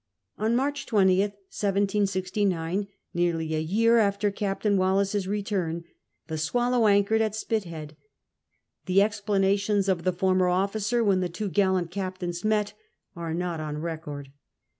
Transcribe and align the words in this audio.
On 0.39 0.55
March 0.55 0.87
20th, 0.87 1.33
1769, 1.51 2.87
nearly 3.13 3.53
a 3.53 3.59
year 3.59 3.99
after 3.99 4.31
Captain 4.31 4.75
Wallis's 4.75 5.27
return, 5.27 5.83
the 6.25 6.39
Swullmo 6.39 6.89
anchored 6.89 7.21
at 7.21 7.33
Spitheiid. 7.33 7.91
The 8.87 9.03
explanations 9.03 9.87
of 9.87 10.01
the 10.03 10.11
former 10.11 10.47
officer, 10.47 11.03
when 11.03 11.19
the 11.19 11.29
two 11.29 11.49
gallant 11.49 11.91
captains 11.91 12.43
met, 12.43 12.73
are 13.15 13.35
not 13.35 13.59
on 13.59 13.77
recoi 13.77 14.23
d. 14.23 14.31